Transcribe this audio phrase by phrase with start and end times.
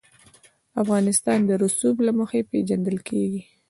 [0.81, 3.41] افغانستان د رسوب له مخې پېژندل کېږي.